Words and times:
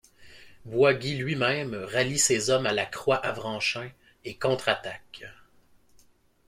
Boisguy, 0.65 1.13
lui-même, 1.17 1.75
rallie 1.75 2.17
ses 2.17 2.49
hommes 2.49 2.65
à 2.65 2.73
La 2.73 2.87
Croix-Avranchin 2.87 3.91
et 4.25 4.35
contre-attaque. 4.35 5.25